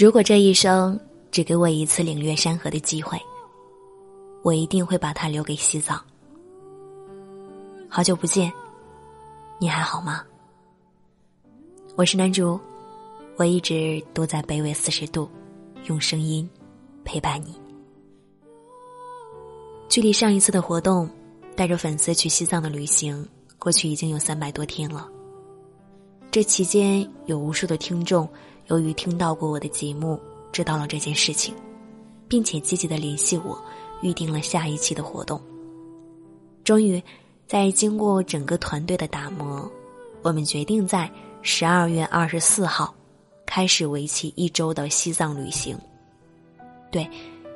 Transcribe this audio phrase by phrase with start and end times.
[0.00, 0.98] 如果这一生
[1.30, 3.20] 只给我一次领略山河的机会，
[4.42, 6.02] 我一定会把它留给西藏。
[7.86, 8.50] 好久不见，
[9.58, 10.24] 你还好吗？
[11.96, 12.58] 我是南竹，
[13.36, 15.28] 我一直都在北纬四十度，
[15.84, 16.48] 用声音
[17.04, 17.54] 陪伴你。
[19.86, 21.10] 距离上一次的活动，
[21.54, 23.28] 带着粉丝去西藏的旅行，
[23.58, 25.06] 过去已经有三百多天了。
[26.30, 28.26] 这期间，有无数的听众。
[28.70, 30.18] 由于听到过我的节目，
[30.52, 31.52] 知道了这件事情，
[32.28, 33.60] 并且积极的联系我，
[34.00, 35.40] 预定了下一期的活动。
[36.62, 37.02] 终于，
[37.48, 39.68] 在经过整个团队的打磨，
[40.22, 41.10] 我们决定在
[41.42, 42.94] 十二月二十四号
[43.44, 45.76] 开始为期一周的西藏旅行。
[46.92, 47.08] 对，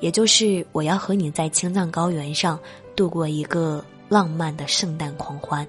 [0.00, 2.58] 也就是我要和你在青藏高原上
[2.96, 5.64] 度过一个浪漫的圣诞狂欢。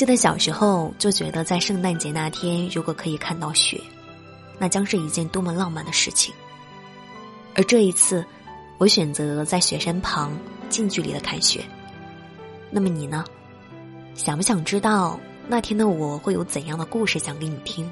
[0.00, 3.78] 记得小时候就觉得，在圣诞节那天，如果可以看到雪，
[4.58, 6.34] 那将是一件多么浪漫的事情。
[7.54, 8.24] 而这一次，
[8.78, 10.32] 我选择在雪山旁
[10.70, 11.62] 近距离的看雪。
[12.70, 13.22] 那么你呢？
[14.14, 17.86] 想不想知道那天的我会有怎样的故事讲给你听？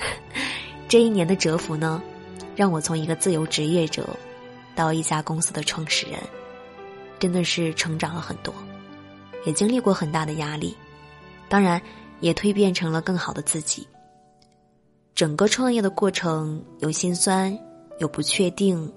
[0.88, 2.02] 这一年的蛰伏呢，
[2.56, 4.08] 让我从一个自由职业者
[4.74, 6.18] 到一家公司的创始人，
[7.18, 8.54] 真的是成长了很多，
[9.44, 10.74] 也经历过很大的压力。
[11.48, 11.80] 当然，
[12.20, 13.86] 也蜕变成了更好的自己。
[15.14, 17.56] 整个创业的过程有心酸，
[17.98, 18.92] 有不确定，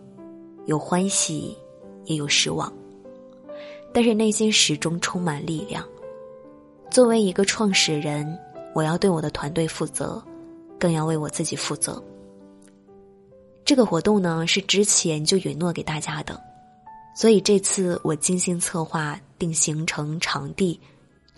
[0.66, 1.58] 有欢喜，
[2.06, 2.72] 也有失望。
[3.94, 5.84] 但是内心始终充满力量。
[6.92, 8.38] 作为一个创始人，
[8.74, 10.22] 我要对我的团队负责，
[10.80, 12.04] 更要为我自己负责。
[13.64, 16.40] 这个活动呢，是之前就允诺给大家的，
[17.16, 20.80] 所以这次我精心策划，定行程、场地。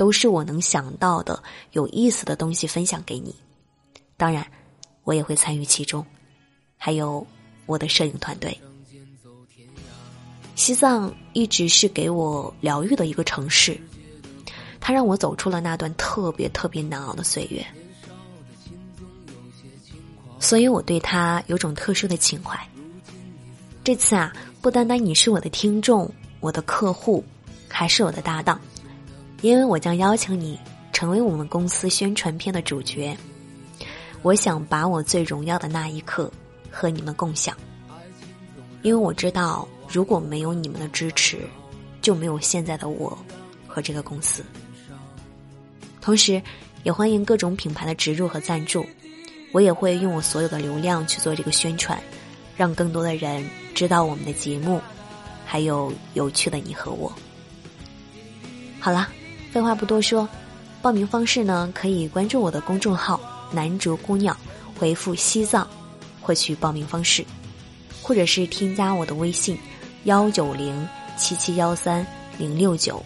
[0.01, 3.35] 都是我能想到的有意思的东西分享给你，
[4.17, 4.43] 当然，
[5.03, 6.03] 我也会参与其中，
[6.75, 7.23] 还有
[7.67, 8.59] 我的摄影团队。
[10.55, 13.79] 西藏一直是给我疗愈的一个城市，
[14.79, 17.63] 它让我走出了那段特别特别难熬的岁月，
[20.39, 22.59] 所以我对它有种特殊的情怀。
[23.83, 24.33] 这次啊，
[24.63, 27.23] 不单单你是我的听众、我的客户，
[27.67, 28.59] 还是我的搭档。
[29.41, 30.59] 因为我将邀请你
[30.93, 33.17] 成为我们公司宣传片的主角，
[34.21, 36.31] 我想把我最荣耀的那一刻
[36.69, 37.57] 和你们共享。
[38.83, 41.39] 因为我知道，如果没有你们的支持，
[42.01, 43.17] 就没有现在的我
[43.67, 44.43] 和这个公司。
[46.01, 46.39] 同时，
[46.83, 48.85] 也欢迎各种品牌的植入和赞助，
[49.51, 51.99] 我也会用我所有的流量去做这个宣传，
[52.55, 54.79] 让更多的人知道我们的节目，
[55.45, 57.11] 还有有趣的你和我。
[58.79, 59.09] 好了。
[59.51, 60.27] 废话不多说，
[60.81, 61.69] 报名方式呢？
[61.75, 63.19] 可以关注我的公众号
[63.51, 64.35] “南竹姑娘”，
[64.79, 65.67] 回复“西藏”
[66.21, 67.25] 获取报名方式，
[68.01, 69.57] 或者是添加我的微信
[70.05, 72.07] 幺九零七七幺三
[72.37, 73.03] 零六九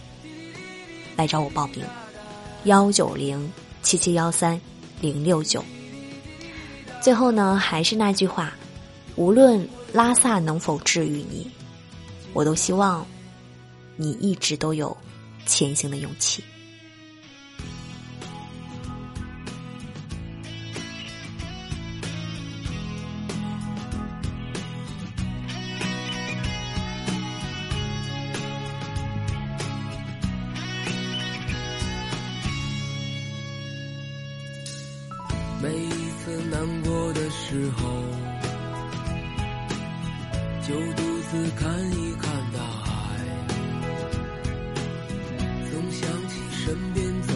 [1.16, 1.84] 来找我报名。
[2.62, 3.52] 幺九零
[3.82, 4.60] 七七幺三
[5.00, 5.64] 零六九。
[7.02, 8.52] 最后呢，还是那句话，
[9.16, 11.50] 无论拉萨能否治愈你，
[12.32, 13.04] 我都希望
[13.96, 14.96] 你一直都有。
[15.46, 16.44] 前行的勇气。
[35.62, 38.04] 每一次难过的时候，
[40.62, 42.12] 就独自看一
[46.66, 47.35] 身边